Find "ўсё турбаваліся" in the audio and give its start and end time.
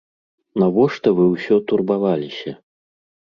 1.33-2.57